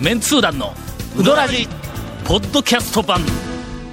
[0.00, 0.74] メンツー団の
[1.18, 1.66] ウドラジ
[2.26, 3.20] ポッドキャスト版。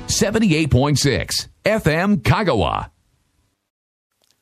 [0.07, 1.27] 78.6
[1.63, 2.89] FM Kagawa.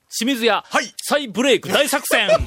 [0.09, 0.91] 清水屋、はい。
[1.04, 2.29] 再ブレイク大作戦。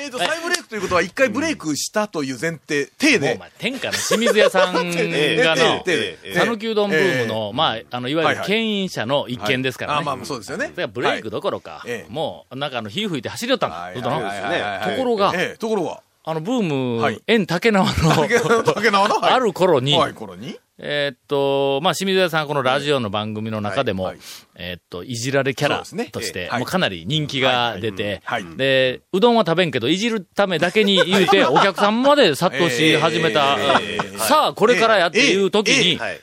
[0.00, 3.26] えーと、再ブレイクということは、一回ブレイクしたという前提、体で。
[3.28, 3.38] もうお。
[3.38, 8.46] 前天下の清水屋さんがの ええええ讃岐うどんブームの、まあ、あの、いわゆるはいはい。
[8.46, 9.98] 牽引者の一件ですからね。
[10.00, 10.68] あ、まあまあ、そうですよね。
[10.68, 12.12] だからブレイクどころか、ええ。
[12.12, 14.96] もう、なんかあの、火吹いて走り寄ったんだ、はいはいはいはいはい。
[14.96, 15.32] ところが。
[15.34, 17.22] ええところが、あの、ブーム、はい。
[17.26, 19.32] 縁竹縄の、竹縄の竹縄のはい。
[19.32, 20.58] ある頃に、はい、頃に。
[20.76, 24.16] えーっと、まあ、清水屋さん、このラジオの番組の中でも、はい。
[24.16, 24.24] はい
[24.56, 25.78] えーっと、いじられキャラ
[26.12, 26.60] として、ええはい。
[26.60, 28.44] もうかなり人気が出て、はい。
[28.44, 28.56] はい。
[28.58, 36.20] で、うどんは食べんけど、いじるためだけに言うて、お客さんまで殺到し始めた、ええさあ、これからやっていう時に、はい。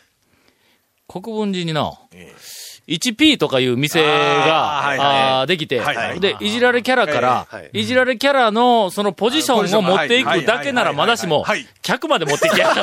[1.08, 5.08] 国分寺にな、ええ 1P とかいう店が、あーはいはい。
[5.08, 6.20] あーできて、はいはい。
[6.20, 7.84] で、いじられキャラから、はい。
[7.84, 11.44] じられキャラのそのポジションを持っていくだけならまだしも
[11.82, 12.76] 客まで持ってきやがっ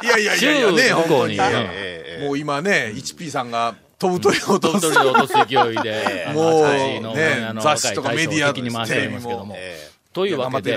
[0.00, 0.72] て、いやいやいやいや。
[0.72, 4.82] ね、中向こうもう今ね、1P さんが飛ぶ鳥を落とす。
[4.82, 9.54] 鳥取で落とす勢いで、 もうね雑誌とかメディア将を敵に回してますけども。
[9.56, 10.76] えというわけで。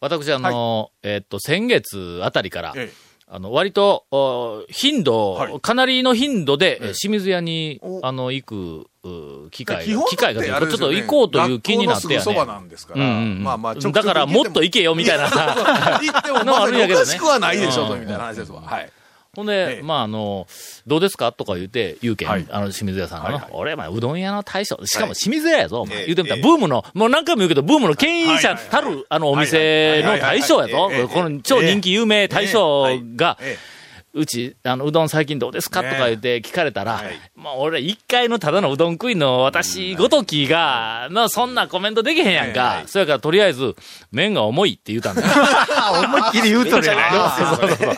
[0.00, 12.44] 私あの、えっと、先月あたりから、ええあの、割と、お頻度、はいかなりの頻度で、ええ清水屋にお、あの、行く、う機会機会がちょっと行こうという気になってやねそば。
[12.44, 13.02] なんですから。
[13.02, 15.28] うんうんうんまあまあ、だから、もっと行けよ、みたいな。
[15.98, 18.60] 行っても、のまあ、 おかしくはないでしょ、みたいな話ですわ。
[18.60, 18.92] はい。
[19.34, 19.82] ほんで、ええ。
[19.82, 20.46] まあ、あの、
[20.86, 21.32] どうですか？
[21.32, 22.46] とか言うて、言うけん、はい。
[22.50, 23.50] あの、清水屋さんがの、はいはい。
[23.54, 26.42] 俺、まあ、うどん屋の大将、しかも清水屋やぞ、お前ええ言うてみたら、ええ。
[26.42, 29.04] ブームの、もう何回も言うけど、ブームの牽引者たる、はいはい。
[29.08, 30.90] あの、お店の大将やぞ。
[31.10, 33.56] この超人気有名大将が、え
[34.14, 35.80] うち、あの、うどん最近どうですか？
[35.80, 37.18] とねか言って聞かれたら、はい。
[37.34, 42.60] まあ、俺、一回のただのうどん食いの私ごときが、まあ、そんなコメントできへんやんか。
[42.62, 42.88] はいはい。
[42.88, 43.74] そやから、とりあえず、
[44.10, 45.28] 麺が重いって言うたんだよ。
[46.04, 47.08] 思いっきり言うとるやな。
[47.08, 47.10] い
[47.58, 47.96] そうそうそう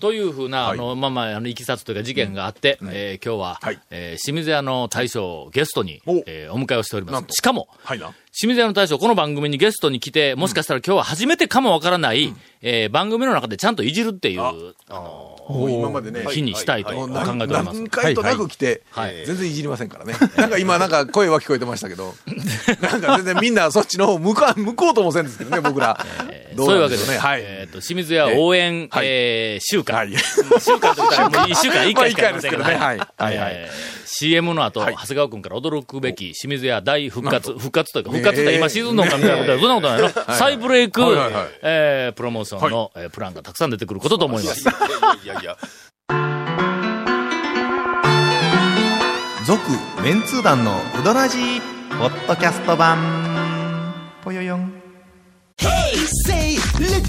[0.00, 3.80] というふうな、あの、まあまあ、あの、いきさつというか事件があって、えー今日は、はい。
[3.90, 6.22] えー清水屋の大将をゲストに、お。
[6.26, 7.24] えーお迎えをしております。
[7.30, 8.12] しかも、はいな。
[8.32, 14.52] 清水屋の大将、この番組にゲストに来て、もしかしたら今日は初めてかもわからない、えー番組の中でちゃんといじるっていう、あ。
[14.92, 17.78] のもう今までね、日にしたいと考えており何ます。
[17.78, 19.26] 何回となく来て、はい。
[19.26, 20.14] 全然いじりませんからね。
[20.36, 22.14] なんか今なんか声は聞こえてましたけど、
[22.80, 25.98] なんか全然みんなそっちの方向か向こうともせんですけどね、僕ら。
[26.56, 27.18] どそういうわけでなんしょね。
[27.18, 27.42] はい。
[27.42, 29.06] えっ、と、清水屋応援、はい。
[29.06, 29.96] えー週間。
[29.96, 30.14] はい
[30.60, 32.76] 週間と言ったらもう一週間一回しかありませんけどね。
[32.76, 40.34] まあ一回ですけどねはいはいはいえー CM の後、はい長谷川君から驚くべき清水屋大復活、復活というか、復活って今沈んのかみたいなことは、そんなことないの？
[40.36, 44.60] 再ブレイク、はいはいはいえープロモーションの、えープランがたくさん出てくることと思います。
[45.24, 45.56] いやいや。
[49.46, 49.60] 続
[50.02, 51.60] メンツー団のウドラジー
[51.98, 54.72] ポッドキャスト版ぽよよん
[56.26, 57.00] say little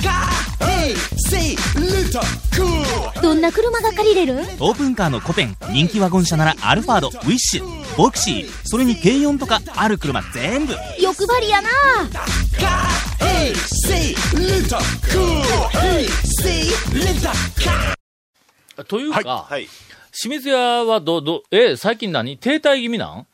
[0.00, 0.28] car.
[0.60, 0.94] Hey,
[1.28, 1.71] say little cool.
[3.22, 4.34] どんな車が借りれる？
[4.60, 10.74] オープンカーのコペン人気ワゴン車ならアルファードウィッシュボクシーそれに軽4とかある車全部。
[10.98, 11.68] 欲張りやな.
[18.88, 19.68] というか、はい。
[20.12, 22.36] 清水屋はど、ど、え、最近何？
[22.38, 23.26] 停滞気味なん？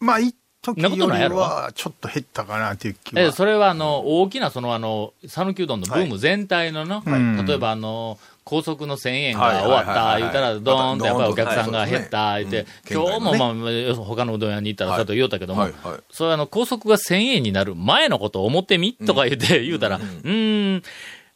[0.00, 0.34] まあ一
[0.74, 3.22] 時よりはちょっと減ったかなっていう気は。
[3.22, 7.46] え、それはあの、大きなそのあの、讃岐うどんのブーム全体のな、はい。
[7.46, 14.98] 例えばあの、高速の1000円がはい終わった、言うたら、ドーンとやっぱりお客さんが減った、はい言って、今日もまあ、他のうどん屋に行ったら、はい。
[14.98, 15.68] ちょっと言おうたけども
[16.10, 20.82] それあの、高速が1000円になる前のことを思ってみとか言って、言うたら、うーん、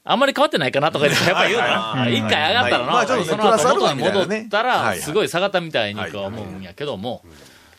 [0.05, 2.09] あんまり変わってないかなとか言って、やっぱり言うな。
[2.09, 7.23] 一回上がったらな、まあちょっとねその後元に戻ったはいら、はいすごい下がったみたいに思うんやけども、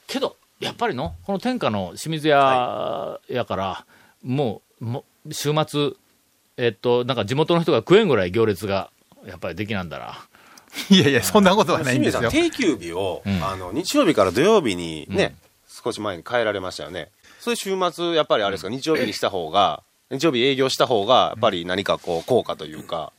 [0.08, 3.86] けど、やっぱりの、この天下の清水屋やから、
[4.24, 5.92] もう、もう週末、
[6.58, 8.92] えっと、なんか地元の人が食えんぐらい行列が、
[9.26, 10.18] やっぱりできなんだら。
[10.90, 12.30] いやいやそんなことはないんですよ。
[12.30, 13.44] 清水さん、定休日を、ん。
[13.44, 15.36] あの、日曜日から土曜日にね、
[15.68, 17.10] 少し前に変えられましたよね。
[17.40, 23.12] そういう週末、やっぱりあれですか、日曜日にした方が、日曜日営業した方が、やっぱり何かこう、効果というか、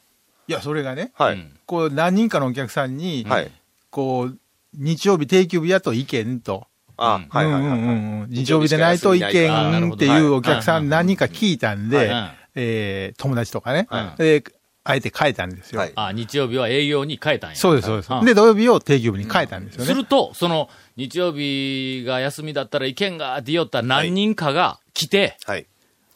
[0.49, 1.35] いやそれがねはい。
[1.35, 3.51] うんこう何人かのお客さんに、はい。
[3.91, 4.39] こう
[4.75, 6.67] 日曜日定休日やと意見と、
[7.05, 7.79] あ、うんはいはいはいはい。
[7.79, 12.13] うんうんうん日曜日でないと意見っていうお客さん何人か聞いたんで
[12.55, 13.89] えー友達とかね
[14.85, 15.81] あえて変えたんですよ。
[15.81, 17.57] はいあ、日曜日は営業に変えたんや。
[17.57, 18.27] そうです、そうですはい。
[18.27, 19.87] で、土曜日を定休日に変えたんですよね。
[19.87, 25.67] すると、その、日曜日が休みだったら意見がって言おった何人かが来て、はい。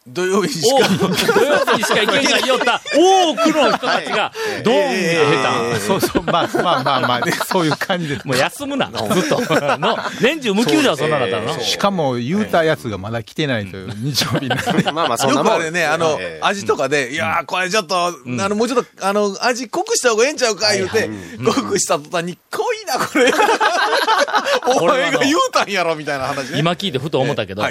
[0.07, 0.87] 土曜日にしおか。
[0.87, 4.31] 土曜日にしか行けんがよった多くの人たちが、
[4.63, 8.07] ドーンが下そうそう、まあまあまあまあ、 そういう感じ。
[8.07, 8.27] です手。。
[8.27, 9.41] もう休むな、ずっと。
[9.77, 11.59] の、年中無休じゃそんなかったの？
[11.59, 14.83] しかも、言うたやつがまだ来てないという日曜日なんで。
[14.91, 15.53] まあまあ、そんよなもん。
[15.53, 21.09] くあれね、あのえ、え味とかで、いやー、これちょっと、あの、もうちょっと、あの、味濃くした方がええんちゃうか、言うて、
[21.43, 23.33] 濃くした途端に、濃いな、これ。
[24.75, 26.59] お前が言うたんやろ、みたいな話ね。
[26.59, 27.63] 今聞いてふと思ったけど、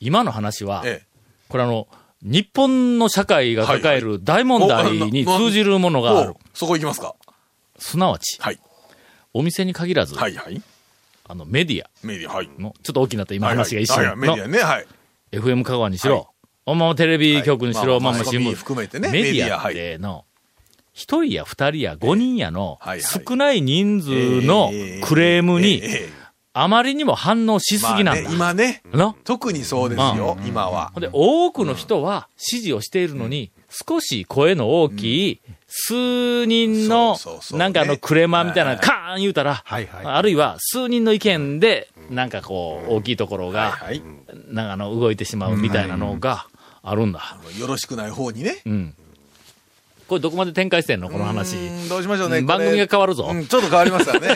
[0.00, 1.15] 今の話は、ええ
[1.48, 1.86] これあの、
[2.22, 6.30] 日本の社会が抱える大問題に通じるものがある。
[6.30, 7.14] おそこ行きますか？
[7.78, 8.58] すなわち、はい。
[9.34, 10.60] お店に限らず、はい、はい。
[11.28, 12.50] あの、メディアメディア、はい。
[12.58, 14.86] の、ちょっと大きなって今話が一緒はいはいメディアの、ね、はい。
[15.32, 16.30] FM 香川にしろ、
[16.64, 18.54] まあまあテレビ局にしろ、はいまあまあ新聞。
[18.54, 20.24] 含めてねメディアっての、
[20.92, 24.70] 一人や二人や五人やのはいはい少ない人数の
[25.04, 26.08] クレームに、ええ
[26.58, 28.30] あまりにも反応しすぎなんだ。
[28.30, 30.90] まあね今ね、の特にそうですよ、今は。
[30.94, 37.18] ほんで、多くの人は指示をしているのに、少し声の大きい、数人の
[37.52, 44.02] なんかあの、ねクレーマーみたいな、カーン言うたら、あるいは数人の意見で、なんかこう、大きいところが、はい。
[44.48, 46.46] なんかあの、動いてしまうみたいなのが
[46.82, 47.36] あるんだ。
[47.58, 48.62] よろしくない方にね。
[48.64, 48.94] うん。
[50.08, 51.08] これどこまで展開してんの？
[51.10, 51.56] この話。
[51.56, 52.42] うんどうしましょうね。
[52.42, 54.28] 番組が変わるぞうん、ちょっと変わりますよね。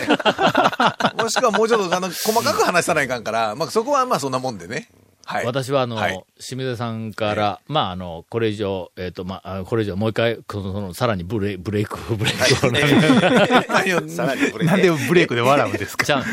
[1.17, 4.89] もしくはもうちょっと、あの、細かく話さないかんから、まあ、そこはまあ、そんなもんでね。
[5.25, 5.47] はい。
[5.47, 12.81] 私はあの、はい清水さんから、まああの、これ以上、えっ、と、まああ、これ以上もう一回、その、そのさらにブレブレイク、ブレイクをね、
[13.69, 16.05] 何をさらにブレーキなんでブレイクで笑うんですか？
[16.05, 16.25] じゃあ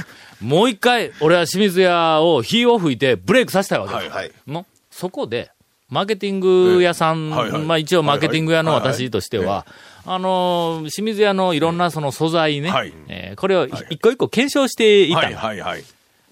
[0.41, 3.97] もう一回、俺は清水屋を火を吹いてブレイクさせたいわけだ。
[3.99, 5.51] はいはいのそこで、
[5.89, 7.31] マーケティング屋さん、ええ。
[7.31, 7.61] はいはい。
[7.63, 8.93] まあ一応マーケティング屋のはいはい。
[8.93, 9.65] 私としては、
[10.05, 12.93] あのー清水屋のいろんなその素材ね、はい。
[13.07, 15.83] えーこれを一個一個検証していったの、はいはいはい。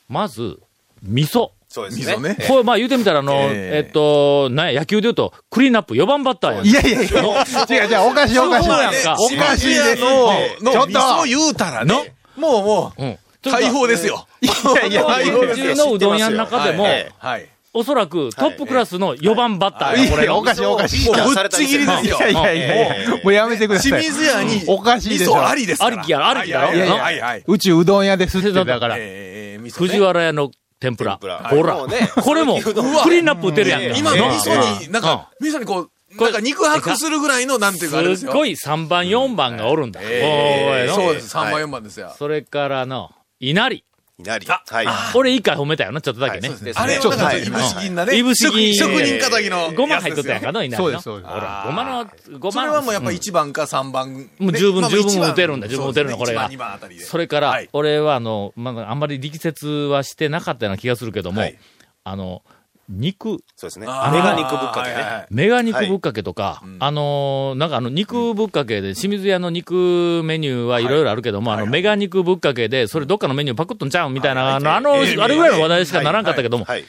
[0.10, 0.60] まず、
[1.04, 1.52] 味噌。
[1.70, 2.14] そうですね。
[2.16, 2.48] 味噌ね。
[2.48, 3.38] これ、まあ言うてみたら、あの、え
[3.84, 3.86] え。
[3.86, 6.66] えっと、なんや野球で言うと、クリーンナップ4番バッターやん。
[6.66, 8.68] いやいやいや、違う違う、おかしいおかしい。
[8.70, 10.02] そうやんかおかしいです。
[10.02, 10.28] の、
[10.62, 10.88] の、ちょっと。
[10.88, 13.18] 味噌言うたらね、もうもう、うん。
[13.44, 14.28] 解放ですよ。
[14.42, 17.50] いやいや、はい日本中のうどん屋の中でも、はいはい。
[17.78, 21.06] おそらくトップクラスの4番バッターや、これおかしいおかしい。
[21.08, 22.22] もうぶっちぎりですよい。
[22.22, 24.02] やいやいやいや、もうやめてください。
[24.02, 25.84] 清水屋に、おかしいでしょ味噌ありです。
[25.84, 27.44] ありきやありきだろはいはい。
[27.46, 28.96] うちうどん屋ですって、だから。
[28.98, 31.18] えー味噌ね藤原屋の天ぷら。
[31.18, 31.86] ほら、
[32.24, 32.72] これも、ク
[33.10, 33.98] リーンナップ打てるやんか。
[33.98, 38.32] 今、味の噌に、なんか、味噌にこう、なんか肉薄するぐらいの、なんていうかあれですすよ。
[38.32, 40.00] ごい3番、4番がおるんだ。
[40.00, 41.36] おいのえーそうです。
[41.36, 42.16] 3番、はい4番ですよ。
[42.18, 43.12] それからの、
[43.42, 43.84] 稲荷。
[44.18, 44.46] 稲荷。
[44.48, 44.88] はい。
[45.14, 46.50] 俺一回褒めたよな、ちょっとだけね。
[46.50, 48.18] はいそうですあれはなんか、はいいぶし銀なね。
[48.18, 49.74] いぶし銀職職人仇の。
[49.74, 50.84] ごま入っとったやんかの、稲荷の。
[50.84, 52.08] そうですそうですほら、ごまの、
[52.40, 54.14] ごまそれはもうやっぱ1番か3番。
[54.14, 57.04] ねもう十分まあ十分打てるんだ十分打てるのこれがそうですね1番、2番あたりで。
[57.04, 61.58] それから、はい俺はあの、まあ、あんまり力説はしてなかったような気がするけども、はい
[62.06, 62.44] あの、
[62.88, 63.88] 肉、そうですね。
[63.88, 63.92] メ
[64.22, 64.96] ガ肉ぶっかけね。
[64.96, 76.86] はいはいはいメガ肉ぶっかけとか、あのーなんかあの、肉ぶっかけで、清水屋の肉メニューはいろいろあるけども、あの、メガ肉ぶっかけで、それどっかのメニューパクっとんちゃうみたいな、あの、あの、ええあれぐらいの話題しかならんかったけども、はい。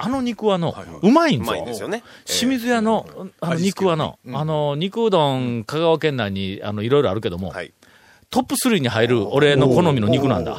[0.00, 0.72] あの肉はの、
[1.02, 1.50] うまいんうぞ。
[1.50, 2.04] まいんですよね。
[2.24, 3.04] 清水屋の、
[3.40, 7.72] あの、肉はの、あの、肉うどん、香川県内に、あの、いろいろあるけども、はい。
[8.30, 10.58] トップ3に入る俺の好みの肉なんだ。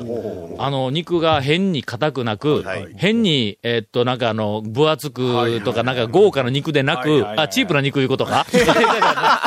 [0.57, 8.47] あの、肉が変に硬くなくはい、変に、えっと、なんかあの、分厚くとか、なんか豪華な肉でなく、あ、チープな肉いうことか？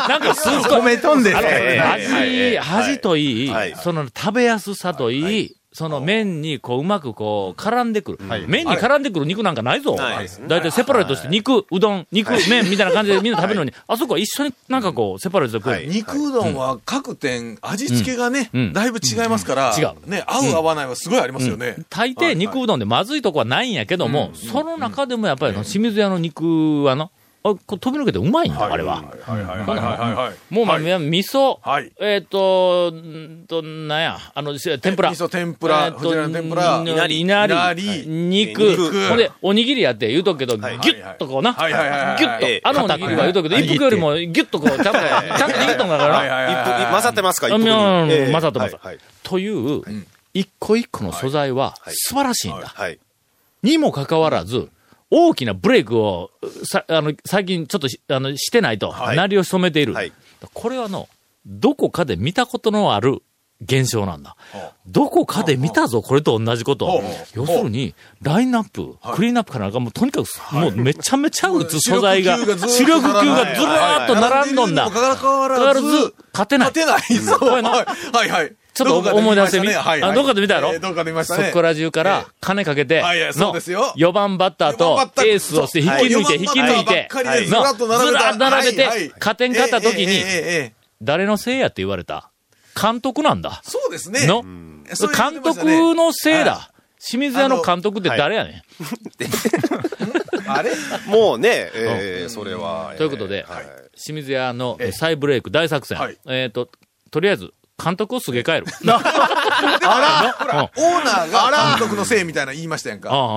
[0.08, 0.80] なんかすごい。
[0.80, 1.34] 褒めとんで。
[1.34, 8.28] 味、味といいはい、その食べやすさといい、その麺にこううまくこう絡んでくる。
[8.28, 8.44] はい。
[8.46, 9.96] 麺に絡んでくる肉なんかないぞ。
[9.96, 10.48] ないですね。
[10.48, 10.72] だいたい。
[10.72, 15.70] セパレートして肉、うどん、肉、麺みたいな感じで みんな食べるのに、あそこは一緒になんかこうセパレートで食う。
[15.70, 15.88] はい。
[15.88, 21.76] 肉うどんは各店、味付けがねうん、だいぶ違いますから、違うね、合う合わないはすごいありますよね。
[21.88, 27.10] 大抵肉うどんでまずいとこはないんやけども、その中でもやっぱりの清水屋の肉はの、
[27.44, 29.02] あこう飛び抜けてうまいんだ、あれは。
[29.02, 30.14] はいはいはいはい。
[30.14, 30.54] はい。
[30.54, 30.84] もうまあ、はい。
[30.84, 31.90] 味噌、はい。
[32.00, 35.10] えっ、と、んと、なんや、あの、し天ぷら。
[35.10, 36.84] 味噌天ぷらえーと天ぷら。
[36.84, 37.20] い稲荷。
[37.20, 39.08] いなり、肉、肉。
[39.08, 42.60] ほんで、おにぎりやって言うとくけど、ギュッとこうな、はいはいはいはいギュッと、ええ。
[42.62, 46.08] あのおにぎりは言うとくけど、一服よりもギュッとこう、ちゃんと、ちゃんと握っとんだから。
[46.08, 46.14] な。
[46.18, 48.74] はいはいはい一服、混ざってますか一服混ざってます。
[48.74, 48.98] はいはい。
[49.24, 49.82] という、
[50.32, 52.68] 一個一個の素材は素晴らしいんだ。
[52.68, 53.00] はい。
[53.64, 54.68] にもかかわらず、
[55.14, 56.30] 大きなブレイクを、
[56.64, 59.16] さ、あの、最近ちょっとし、あの、してないと、はい。
[59.16, 59.92] なりを潜めている。
[59.92, 60.12] はい。
[60.54, 61.06] これはの、
[61.44, 63.22] どこかで見たことのある
[63.60, 64.36] 現象なんだ。
[64.86, 67.02] どこかで見たぞ、これと同じこと。
[67.34, 74.90] 要するに、ラインナップ、クリーンナップかなんかもうとにかく、もうめちゃめちゃ打つ素材が、主力級がずらーっと並んどんだ。
[74.90, 76.72] かかわららずず、勝てない。
[76.74, 76.74] 勝。
[76.74, 77.62] てない。
[77.62, 78.56] はいはい。
[78.74, 80.10] ちょっと思い出してみ、ねはいはい。
[80.10, 81.48] あどっかで見たやろ、えーどっかで見ましたね。
[81.48, 83.92] そこら中から金かけて、はいはいそうですよ。
[83.96, 87.08] 4番バッターとエースをして引き抜いて、引き抜いて、
[87.50, 88.18] のらっと並べた。
[88.18, 90.22] ずらっと並べて加点勝った時に
[91.02, 92.30] 誰のせいやって言われた？
[92.80, 93.60] 監督なんだ。
[93.64, 94.26] そうですね。
[94.26, 96.68] の、監督のせいはだ。
[97.04, 98.62] 清水屋の監督って誰やねん。
[100.48, 100.70] あれ？
[101.06, 102.94] もうね、 えーそれは。
[102.96, 103.64] ということで、はい。
[103.96, 105.98] 清水屋の再ブレイク大作戦。
[105.98, 106.18] はい。
[106.26, 106.70] えっ、と、
[107.10, 107.52] とりあえず、
[107.82, 108.66] 監督をすげ替える。
[108.92, 113.10] あら、オーナーが監督のせいみたいな言いましたやんか。
[113.10, 113.36] ああああオ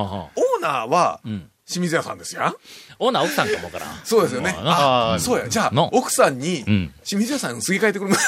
[0.59, 2.55] ーナーはん、清水屋さんですやん？
[2.99, 3.89] オーナー奥さんかもわからん。
[4.03, 4.55] そうですよね。
[4.63, 5.47] まああそうや。
[5.49, 8.13] じゃあの、奥さんにん、清水屋さんすげ替えてくる。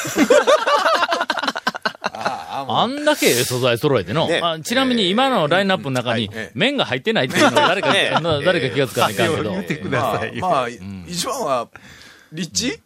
[2.13, 4.27] ああ、もうあんだけ素材揃えての。
[4.63, 7.89] ちなみに今のラインナップの中に麺が入ってないっていうのは誰か、
[8.43, 9.53] 誰か気がつかないかんけど。
[9.89, 10.67] まあ、
[11.07, 11.67] 一番は、
[12.31, 12.79] 立地？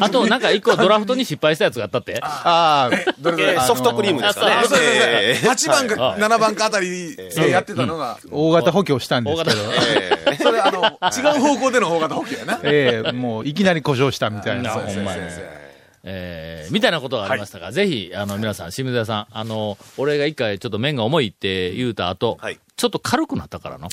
[0.00, 2.18] あと、なんか一個ドラフトに失敗したやつがあったって。
[2.22, 4.52] ああ、どれソフトクリームですかね。
[4.52, 4.64] あ。
[4.64, 5.48] そうそうそうえー。
[5.48, 6.20] 8番かはい。
[6.20, 9.56] 7番かあたりでやってたのが、大型補強したんですけど、
[10.30, 12.60] えそれあの、違う方向での大型補給やな。
[12.62, 14.62] ええもういきなり故障したみたいな。
[14.62, 15.20] なほんまに。
[16.04, 22.58] えー、みたいなことがありましたが、ぜひ、あの、皆さん、清水屋さん、あの、俺が一回ちょっと麺が重いって言うた後、はい。
[22.76, 23.88] ちょっと軽くなったからの。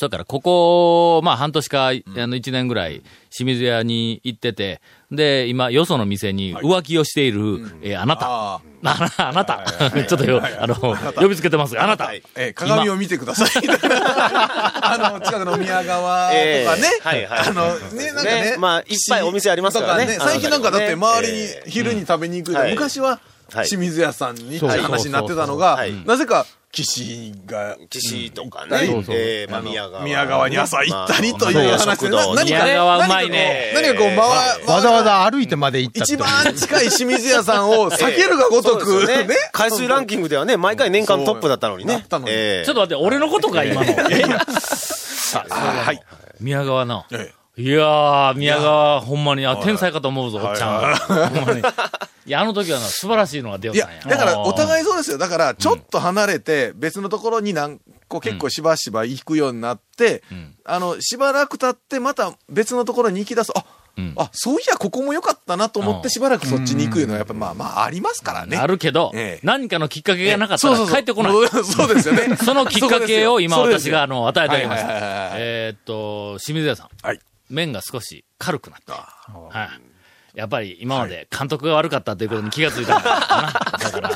[0.00, 1.92] それから、ここ、まあ、半年か、あ
[2.26, 4.80] の、一年ぐらい、清水屋に行ってて、
[5.12, 8.26] で、今、よその店に浮気をしている、えーあなた。
[8.26, 9.62] あああなた。
[10.08, 11.74] ちょっとよ、あの、呼びつけてます。
[11.74, 12.04] が、あなた。
[12.04, 13.50] はいえー鏡を見てください。
[13.68, 16.40] あの、近くの宮川とかね。
[16.40, 17.06] えー。
[17.06, 17.48] はいはい。
[17.48, 18.40] あの、ね、なんかね。
[18.52, 20.16] ねまあいっぱいお店ありますからね。
[20.16, 21.70] と最近なんかだって周りにえー。
[21.70, 22.70] 昼に食べに行くい。
[22.70, 23.20] 昔は
[23.52, 23.68] はい。
[23.68, 28.78] 清水屋さんにって話になってたのがはい、なぜか岸が、岸とかね。
[28.82, 30.04] うんそうそう、えーまあ宮川。
[30.04, 33.72] 宮川に朝行ったりというまあ話で、食堂に何か、宮川うまいね。
[33.74, 39.34] 何かこう、回わざわざ歩いてまで行った一番近い清水屋さんを避けるがごとく、そうですよね。
[39.52, 42.04] 回数ランキングではね、毎回年間トップだったのにね。
[42.28, 42.64] えー。
[42.64, 43.90] ちょっと待って、俺のことか、今の。
[44.10, 46.00] えさ あ、はい。
[46.40, 47.04] 宮川の。
[47.10, 50.96] えいやー、宮川、ほんまに、あ、天才かと思うぞ、おっちゃん。
[51.28, 51.60] ほんまに。
[51.60, 55.18] いや、あの時はな、素晴らしいのが出よったんや。、だからおい、互いそうですよ。
[55.18, 63.52] だから、ちょっと離れて、別のところに何個結構しばしば行くようになって、んあの、しばらく経って、また別のところに行き出す。
[63.54, 63.64] あ、
[63.98, 68.56] うんあ、そういや、ここも良かったなと思っうんて、しばらくそっちに行くのは、やっぱまあまあ、ありますからね。
[68.56, 71.32] あるけどええ、何かのきっかけがなかったら帰ってこない。
[71.64, 72.36] そうですよね。
[72.36, 74.88] そのきっかけを今私があの与えてあげました。
[75.34, 76.88] えーっと、清水屋さん。
[77.02, 77.20] はい
[77.50, 78.94] 麺が少し軽くなった。
[78.94, 80.38] はい。
[80.38, 83.52] やっぱり今まで監督が悪かったということに気がついたん だな。
[83.82, 84.10] だから、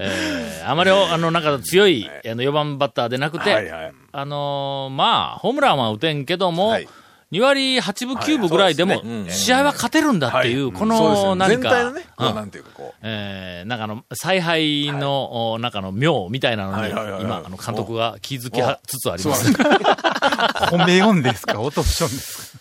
[0.00, 6.88] えーあまりおあの、なんか強いあの4番バッターでなくて、はいはいあのーまあ、ホームランは打てんけども、はい
[7.32, 11.34] 2割8分9分ぐらいでも試合は勝てるんだっていう、このよ。
[11.34, 12.98] 何か、全体なんていうかこう。
[13.02, 17.22] えーなんかあの、采配の、お中の妙みたいなのに、はいはいはいはい。
[17.22, 19.50] 今、あの、監督が気づきはつつあります。
[20.70, 21.60] 褒めよんですか？
[21.60, 22.58] 落としよんですか？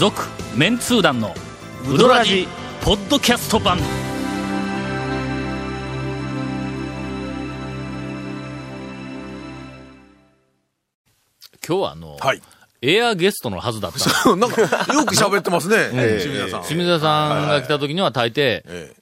[0.00, 0.22] 続
[0.56, 1.32] メンツー団の
[1.88, 2.48] ウドラジ
[2.82, 3.78] ポッドキャスト版
[11.66, 12.42] 今日はあの、はい。
[12.82, 14.36] エアゲストのはずだった。
[14.36, 15.88] なんか、よく喋ってますね、
[16.20, 16.62] 清水屋さん。
[16.64, 18.96] 清水田さんが来た時には大抵、ええ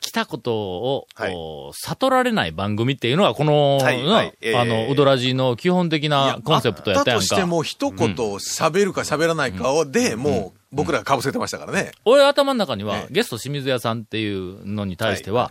[0.00, 1.34] 来たことを、はい。
[1.72, 4.34] 悟られない番組っていうのが、この、はいなはい。
[4.40, 4.56] ええ。
[4.56, 7.24] あの、ウドラジの基本的なコンセプトやったやんか。
[7.24, 11.90] あったとしても、一言喋るか喋らないかを、で、もう、僕らが被せてましたからね。
[12.04, 13.12] 俺頭の中には、ええ。
[13.12, 15.50] ゲスト清水屋さんっていうのに対しては、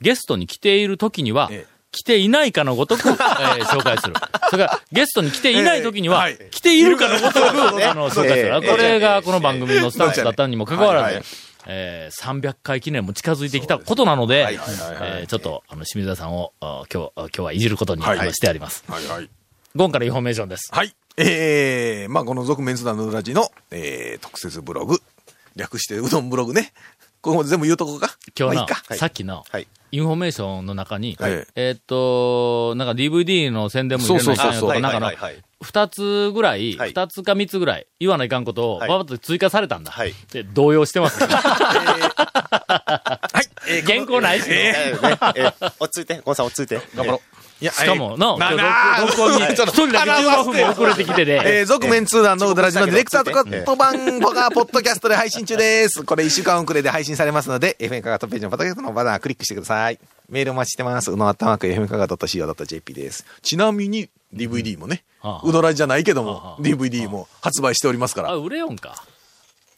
[0.00, 4.14] ゲストに来ている時には、ええ来ていないかのごとく、 えー紹介する。
[4.50, 8.54] それから、ゲストに来ていない時には、ええはい来ているかのごとく、あの、紹介する。
[8.54, 11.24] ええこれがこの番組のスタンスだったにもかかわらず、はいはい
[11.66, 18.82] えー300回記念も近づいてきたことなので、えーちょっと、あの、清水屋さんを、あ今日、今日はいじることに、してあります。
[18.88, 19.28] はいはい。
[19.76, 20.68] ゴンからインフォメーションです。
[20.72, 20.94] はい。
[21.18, 25.00] えー、まあこの続麺通団のうどラヂの、えー、特設ブログ。
[25.56, 26.72] 略してうどんブログね。
[27.22, 28.10] ここまで全部言うとこか？
[28.38, 28.94] 今日の、まあいいか。
[28.96, 29.66] さっきの、はい。
[29.92, 39.92] インフォメーションの中に、はいえーっと、なんか DVD の宣伝も入れないかんよとか、なんかのはいはいはい、二つぐらい、はい二つか三つぐらい、言わないかんことを、はいばばっと追加されたんだ。
[39.92, 41.22] はいで、動揺してます。
[41.24, 41.28] は
[43.42, 43.48] い。
[43.68, 46.80] えー原稿ないし、えーねえー落ち着いて、ゴンさん落ち着いて。
[46.96, 47.41] 頑張ろう。
[47.62, 56.02] いやしかも、の、な録音に、一人だけ15分も遅れてきてで、えー、続麺通団のうどラヂのディレクターとかと番ほがポッドキャストで配信中です。
[56.02, 60.00] これ1週間遅れで配信されますので、FM カガトページのポッドキャストのバナークリックしてください。
[60.28, 61.12] メールお待ちしてます。
[61.12, 63.24] うのあったまく FM カガト .co.jp です。
[63.42, 68.34] ちなみに DVD もね、はあうどらじじゃないけどはあも、DVD も発売しておりますからあ、。
[68.34, 69.04] 売れよんか。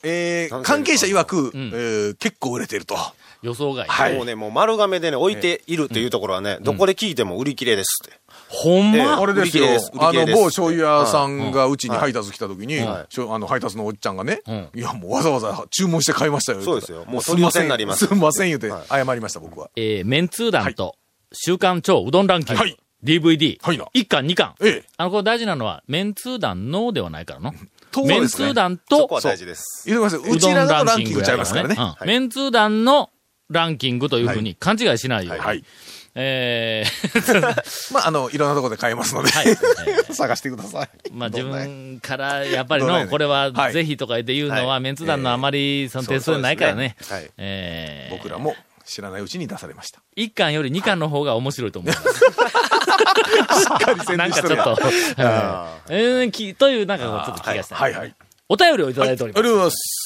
[0.03, 2.97] えー関係者曰く、んえー結構売れてると。
[3.45, 3.87] 予想外。
[3.87, 8.15] はいもうね、もう丸亀でね、置いているっていうところはね、どこで聞いても売り切れですって。
[8.15, 9.19] ええほんま？
[9.21, 9.91] あれですよ売り切れです。
[9.93, 16.63] 売りあの、某醤油屋さんがうちに配達来た時に、あの、配達のおっちゃんがね、んいや、もうわざわざ注文して買いましたよ。
[16.63, 17.69] そうですよもうすんません。
[17.69, 19.71] なりますすんません言うて、謝りました、僕は。
[19.77, 20.97] えー、メンツー団と、
[21.33, 24.55] 週刊超うどんランキング、はい DVD、はいな1巻2巻。
[24.63, 24.85] ええ。
[24.97, 27.53] あの、これ大事なのは、メンツー団のではないからの。
[28.07, 29.83] メンツー団とそこ、は大事です。
[29.87, 30.21] 言ってください。
[30.21, 31.77] ううどんちらのランキングちゃいやますからね。
[31.79, 33.11] うんメンツー団の
[33.51, 35.43] ランキングというふうに勘違いしないように。
[35.43, 35.65] はい。
[36.17, 39.49] えー、まあ、あの、いろんなところで買えますので、はい。
[39.49, 39.53] え
[40.09, 40.89] ー探してください。
[41.13, 46.97] まあ自分からやっぱりの、これははいぜひとか言って言うのは、はいメンツ団のあまりその点数ないからね。
[47.09, 47.31] はい。
[47.37, 50.01] えー僕らも知らないうちに出されました。
[50.17, 52.09] 1巻より2巻の方が面白いと思います。
[52.15, 52.21] し
[53.75, 55.15] っかり宣なん伝しとるやんかちょっと、
[55.89, 57.77] えーきというなんかちょっと気がした。
[57.77, 58.15] はいはい。
[58.49, 59.41] お便りをいただいております。
[59.41, 60.04] ありがとうございます。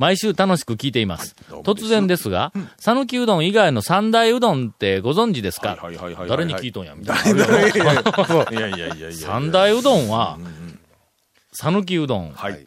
[0.00, 1.36] 毎週楽しく聞いています。
[1.62, 5.76] 突然ですが、讃岐うどん以外の三大うどんってご存知ですか？
[6.26, 6.94] 誰に聞いとんや？
[6.94, 7.46] みたいな。
[7.46, 9.12] 誰誰いやいやいやいやいや。
[9.12, 10.38] 三大うどんは、
[11.52, 12.66] 讃岐うどん、はい。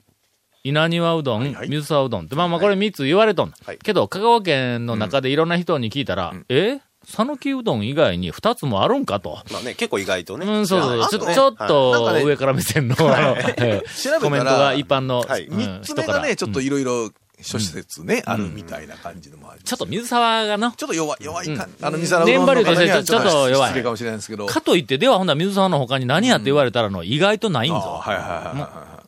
[0.64, 3.54] 稲庭うどん、はい水沢うどんって、まあまあこれ三つ言われとん。
[3.66, 3.80] はい。
[3.80, 6.82] けど、香川県の中でいろんな人に聞いたら、え？
[7.06, 9.40] 讃岐うどん以外に二つもあるんかと。
[9.52, 10.46] まあね、結構意外とね。
[10.46, 15.48] うん、そうそうちょちょっと上から目線の、 あのコメントが一般の、はい。
[15.48, 15.96] うん三つ。
[15.96, 17.10] 目がね、ちょっとうんいろいろ
[17.44, 19.70] 諸施設ね、あるみたいな感じのもあります。
[19.70, 21.86] ちょっと水沢がの、ちょっと弱い、弱いかうん。
[21.86, 23.70] あの、水原うどんの年張りとしてちょっと弱い。
[23.70, 24.46] 失礼かもしれないですけど。
[24.48, 28.00] かといって、ではほんなら水沢の他に何やって言われたらの、意外とないんあぞ。
[28.02, 28.26] はいはい
[28.58, 29.03] はい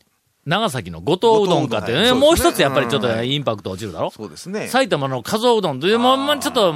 [0.46, 4.12] 長崎の五島うどんかってね、もう一つやっぱりちょっとうんインパクト落ちるだろい。
[4.12, 4.68] そうですね。
[4.68, 6.72] 埼玉の加蔵うどんという、まあちょっと、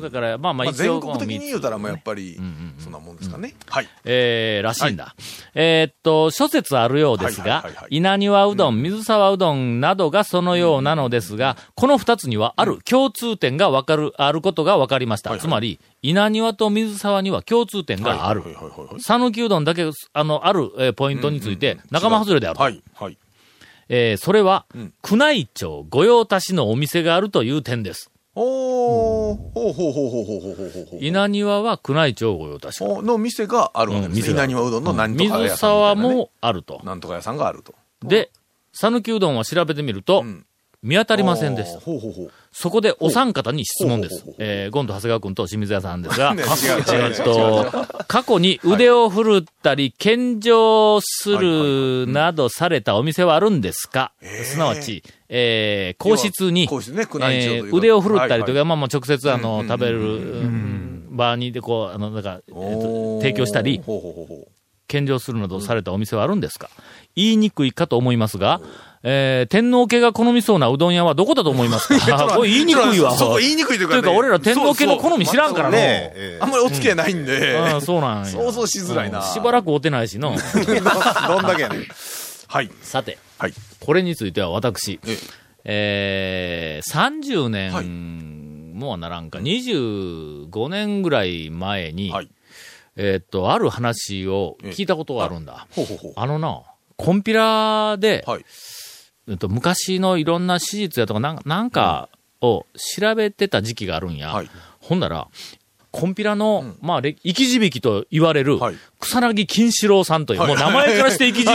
[0.00, 2.40] だから、まあまあまあ、一応、全国的に言うたら、まあやっぱり
[2.78, 3.54] そんなもんですかね。
[3.66, 3.88] はい。
[4.06, 5.14] えー、らしいんだ。
[5.54, 15.36] えーっと、諸説あるようですが稲庭うどん、水沢うどんなどがそのようなのですが、この二つにはある共通点がわかる、あることが分かりました。
[15.36, 18.42] つまり、稲庭と水沢には共通点がある
[19.00, 22.62] 讃岐うどんだけ、あの、ある、えーポイントについて、仲間外れであると。
[22.62, 22.82] はい。
[22.94, 23.18] はい。
[23.88, 28.10] えーそれは、ん宮内町御用達のお店があるという点です。
[28.34, 31.04] おー、ほうほうほうほうほうほうほうほうほう。
[31.04, 32.84] 稲庭は宮内町御用達。
[32.84, 34.30] おの店があるわけですね。
[34.34, 35.46] 稲庭うどんの何とか屋さん。
[35.48, 36.80] 水沢もあると。
[36.84, 37.74] なんとか屋さんがあると。
[38.04, 38.30] で、
[38.72, 40.44] 讃岐うどんは調べてみると、ん
[40.82, 41.80] 見当たりませんでした。
[41.80, 42.30] ほうほうほう。
[42.52, 44.24] そこでお三方に質問です。
[44.38, 54.12] えー、ゴンと長谷川君と清水屋さんですが、 えーっと、過去に腕を振るったり、献上するなどされたお店はあるんですか？
[54.44, 63.80] すなわち、えー、皇室に、皇室ねえー腕を振るったりとか、はいまあまあ直接あの、うん食べる、うん場にでこう、あの、なんか、えー提供したり。
[64.88, 66.70] 献上するなどされたお店はあるんですか、
[67.14, 68.60] 言いにくいかと思いますが、
[69.02, 72.26] えー、天皇家が好みそうなうどん屋はどこだと思いますか？
[72.36, 73.16] これ言いにくいわ。
[73.16, 74.02] そこ言いにくいというかね。
[74.02, 76.38] というか、俺ら天皇家の好み知らんからね。
[76.40, 77.56] あんまりお付き合いないんで。
[77.56, 78.26] ああそうなんや。
[78.26, 80.34] 想像しづらいなうんしばらく会うてないしの。
[81.28, 81.86] どんだけやねん。
[82.48, 82.70] はい。
[82.82, 83.54] さて、はい。
[83.78, 85.18] これについては私、え
[85.64, 88.18] えー、30年、はい
[88.78, 92.28] もうはならんか、25年ぐらい前に、はい。
[93.00, 95.68] えーっと、ある話を聞いたことがあるんだ。
[95.70, 96.12] ほうほうほう。
[96.16, 96.62] あのな、
[96.96, 98.44] コンピラで、はい。
[99.28, 102.08] えっと、昔のいろんな史実やとかなんなんか
[102.40, 104.32] を調べてた時期があるんや。
[104.32, 104.50] はい。
[104.80, 105.28] ほんなら、
[105.90, 108.76] コンピラの、まあ、れ生き字引と言われる、はい。
[108.98, 111.50] 草薙金四郎さんという、もう名前からして生き字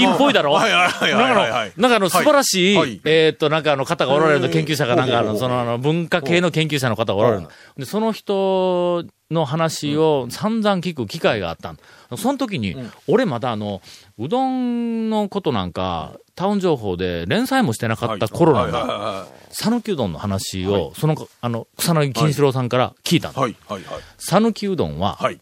[0.00, 0.52] 引 っぽいだろ。
[0.52, 0.72] はい。
[0.72, 0.90] はい。
[0.90, 1.12] はい。
[1.12, 1.34] はい。
[1.34, 1.50] はい。
[1.50, 1.72] はい。
[1.76, 3.00] なんかあの、素晴らしい、はい。
[3.04, 7.50] えーっと、なんかあの方がおられるの研究者がなんかあの、そのあの、文化系の研究者の方がおられるの。
[7.76, 11.78] で、その人の話を散々聞く機会があったん。
[12.16, 12.76] その時に、
[13.08, 13.80] 俺まだあの、
[14.18, 18.78] うどんのことなんか、タウン情報で連載もしてなかった頃なんだ。
[18.78, 23.34] は讃岐うどんの話を、その、あの、草薙金四郎さんから聞いたの。
[23.34, 23.56] いはい。
[23.68, 23.82] はい。
[23.82, 23.92] はい。
[23.94, 24.02] はい。
[24.18, 25.40] 讃岐うどんは、はい。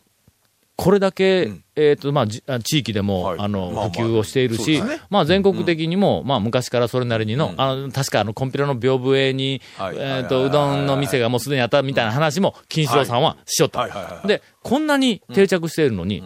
[0.76, 1.64] これだけ、ん。
[1.76, 3.38] えっ、と、まあ、地域でも、はい。
[3.38, 5.06] あの、まあまあ普及をしているし、そうですね。
[5.10, 7.60] まあ、全国的にも、まあ、昔からそれなりにの、うん。
[7.60, 9.96] あの、確かあの、コンピラの屏風絵に、はい。
[9.98, 13.80] えっ、と、うどんの店がもうすでにあったみたいな話も、金四郎さんはしよった。
[13.80, 14.28] はいはいはいはい。
[14.28, 16.24] で、こんなに定着しているのに、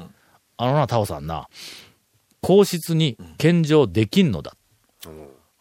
[0.57, 1.49] あのな、タオさんな、
[2.41, 4.55] 皇室に献上できんのだ。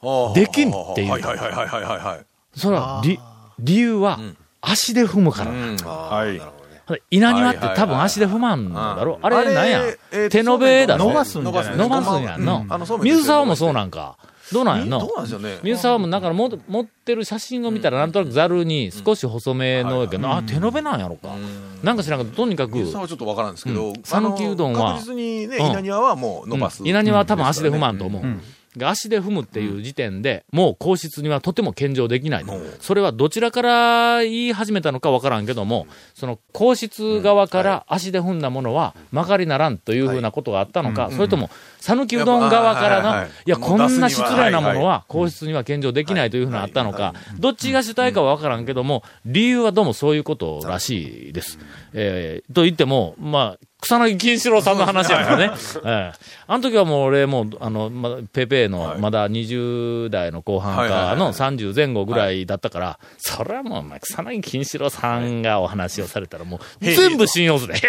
[0.02, 1.12] はあできんっていう。
[1.12, 2.26] はいはいはいはいはいはい。
[2.56, 3.20] それは、理、
[3.60, 4.20] 理由は、
[4.62, 5.52] 足で踏むからだ。
[5.52, 5.78] うん。
[5.78, 6.65] はい。
[7.10, 9.20] 稲庭って多分足で踏まんのだろ？
[9.22, 9.82] あれなんや？
[10.12, 11.78] えー手延べだろ伸ばすんじゃない？
[11.78, 12.66] 伸ばすんやんの。
[13.02, 14.18] 水沢もそうなんか。
[14.54, 15.58] どうなんやんどうのなんですよね。
[15.64, 21.30] 水沢もなんかも持ってる写真を見たらなんとなくざるに少し細めのやけど、あ、手延べなんやろか。
[21.82, 26.84] なんか知らんけど、とにかく、水沢はちょっとわからんですけどうん、讃岐うどんは確実にね、うん稲庭はもう伸ばす。
[26.88, 28.24] 稲庭は多分足で踏まんと思う。
[28.78, 32.54] が足で踏むっていう時点で、もう皇室にはとても献上できないと。
[32.80, 51.60] それはどちらから言い始めたのかわからんけども、その皇室側から足で踏んだものはまかりならんというふうなことがあったのか、それとも、讃岐うどん側からの、いや、こんな失礼なものはは皇室には献上できないというふうなあったのか、どっちが主体かはわからんけども、理由はどうもそういうことらしいです。
[51.94, 55.52] えーと言っても、まあ、草薙金四郎さんの話やからね。
[55.86, 56.14] ええ。
[56.48, 67.76] あの時はもう俺もう、あの、まだ、ペペの、まだ20代の後半かの30前後ぐらいだったから、それはもう、まあ、草薙金四郎さんがお話をされたらもう、全部信用する。
[67.76, 67.80] へ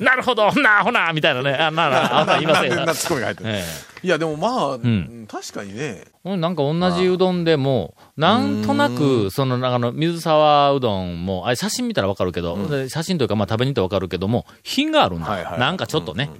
[0.00, 1.54] え、なるほど、ほな、ほな、みたいなね。
[1.54, 6.04] あ、なら、あんな言いません なツッコミが入ってるええいや、でもまあ、ん確かにね。
[6.22, 15.26] 俺なんか同じうどんでも、なんとなく、その、あの、水沢うどんも、あれ写真見たらわかるけど、で写真というかまあ食べに行ったらわかるけども、品があるんだ。
[15.28, 16.30] はいはいなんかちょっとね。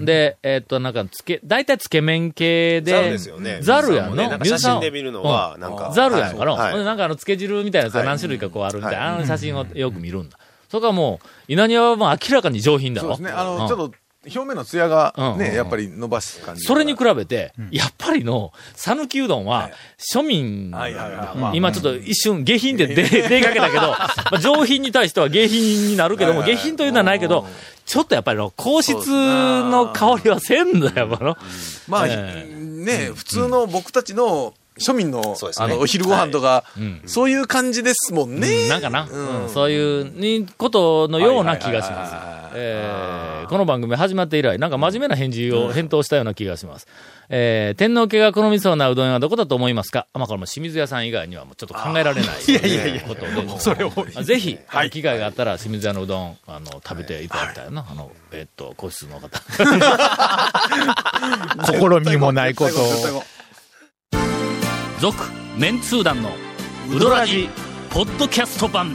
[0.00, 3.18] で、えーっと、なんか、つけ、大体つけ麺系で、
[3.60, 3.96] ざるね。
[3.96, 4.14] やの。
[4.14, 5.92] ねなんか写真で見るのは、なんか。
[5.94, 6.54] ざるやんかの。
[6.54, 10.38] はいなんかあの、つけ汁みたいなやつが何種類かこうあるみたいな、あの写真をよく見るんだ。
[10.70, 13.16] それからもう、稲庭はもう明らかに上品だろ。
[13.16, 13.36] そうですね。
[13.36, 13.92] あの、うんちょっと、
[14.26, 16.62] 表面の艶がうんね、やっぱり伸ばす感じ。
[16.64, 19.70] それに比べて、やっぱりの、讃岐うどんは、
[20.14, 21.38] 庶民、はいはいはい。
[21.38, 27.46] まあ今ちょっと一瞬下品で出、出かけたけど、まあ上品に対しては下品になるけども、下品というのはないけど、
[27.86, 31.36] ちょっとやっぱりの、皇室の香りはせんだよ、やっぱの。
[31.88, 35.34] まあ、えね、普通の僕たちの庶民のね。
[35.56, 38.68] あの、お昼ご飯とかん、そういう感じですもんうんね。
[38.68, 39.42] なんかな、うん。
[39.44, 41.90] うんそういうにことのような気がします。
[41.90, 42.39] はいはいはいはい。
[42.52, 46.86] えーこの番組始まって以来、なんか真面目な返事を返答したような気がします。
[47.28, 50.06] えー天皇家が好みそうなうどんはどこだと思いますか？
[50.12, 52.30] あまあこれも清水屋さん以外にはもうちょっと考えられない。
[52.46, 53.02] いやいやいや。
[53.02, 53.28] ことで。
[53.58, 53.90] それを。
[54.22, 57.84] ぜひ、あの機会があったら清水屋のうどん、あの、食べていただきたいな。
[57.90, 59.40] あの、えっと、個室の方。
[61.66, 62.74] 心身もないこと
[63.16, 63.22] を。
[65.00, 65.16] 続
[65.56, 66.30] メンツー団の
[66.94, 67.48] ウドラジ
[67.90, 68.94] ポッドキャスト版